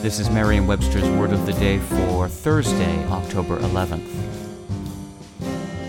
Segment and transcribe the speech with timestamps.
[0.00, 4.08] This is Merriam Webster's Word of the Day for Thursday, October 11th.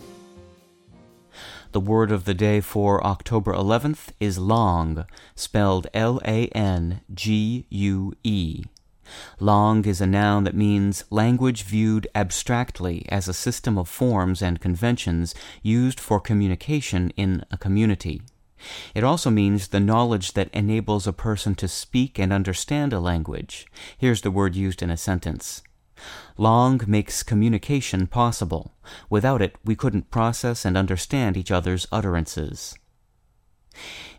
[1.72, 7.64] The word of the day for October 11th is langue, spelled L A N G
[7.70, 8.64] U E.
[9.40, 14.60] Langue is a noun that means language viewed abstractly as a system of forms and
[14.60, 18.22] conventions used for communication in a community.
[18.94, 23.66] It also means the knowledge that enables a person to speak and understand a language.
[23.98, 25.62] Here's the word used in a sentence.
[26.36, 28.72] Langue makes communication possible.
[29.08, 32.74] Without it, we couldn't process and understand each other's utterances.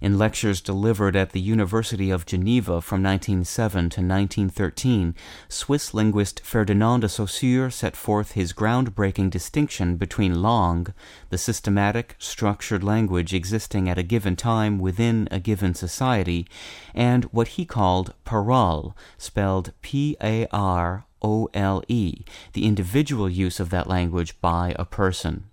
[0.01, 5.15] In lectures delivered at the University of Geneva from 1907 to 1913,
[5.47, 10.93] Swiss linguist Ferdinand de Saussure set forth his groundbreaking distinction between langue,
[11.29, 16.47] the systematic, structured language existing at a given time within a given society,
[16.93, 23.59] and what he called parole, spelled P A R O L E, the individual use
[23.59, 25.45] of that language by a person.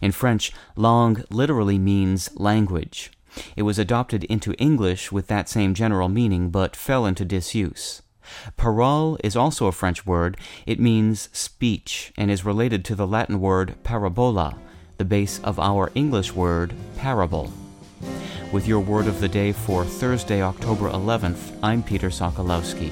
[0.00, 3.12] In French, langue literally means language.
[3.56, 8.02] It was adopted into English with that same general meaning, but fell into disuse.
[8.56, 10.36] Parole is also a French word.
[10.66, 14.56] It means speech and is related to the Latin word parabola,
[14.98, 17.52] the base of our English word parable.
[18.52, 22.90] With your word of the day for Thursday, October 11th, I'm Peter Sokolowski.